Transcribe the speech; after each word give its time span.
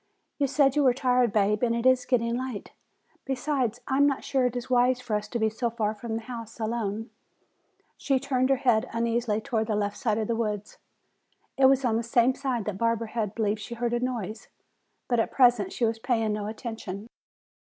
"You 0.39 0.47
said 0.47 0.75
you 0.75 0.81
were 0.83 0.95
tired, 0.95 1.31
Bab, 1.31 1.61
and 1.61 1.75
it 1.75 1.85
is 1.85 2.07
getting 2.07 2.35
late. 2.35 2.71
Besides, 3.23 3.81
I 3.87 3.97
am 3.97 4.07
not 4.07 4.23
sure 4.23 4.47
it 4.47 4.55
is 4.55 4.67
wise 4.67 4.99
for 4.99 5.15
us 5.15 5.27
to 5.27 5.37
be 5.37 5.47
so 5.47 5.69
far 5.69 5.93
from 5.93 6.15
the 6.15 6.23
house 6.23 6.59
alone." 6.59 7.11
She 7.97 8.19
turned 8.19 8.49
her 8.49 8.55
head 8.55 8.89
uneasily 8.91 9.41
toward 9.41 9.67
the 9.67 9.75
left 9.75 9.95
side 9.97 10.17
of 10.17 10.27
the 10.27 10.35
woods. 10.35 10.79
It 11.55 11.65
was 11.67 11.85
on 11.85 11.97
the 11.97 12.01
same 12.01 12.33
side 12.33 12.65
that 12.65 12.79
Barbara 12.79 13.09
had 13.09 13.35
believed 13.35 13.59
she 13.59 13.75
heard 13.75 13.93
a 13.93 13.99
noise. 13.99 14.47
But 15.07 15.19
at 15.19 15.29
present 15.29 15.71
she 15.71 15.85
was 15.85 15.99
paying 15.99 16.33
no 16.33 16.47
attention. 16.47 17.05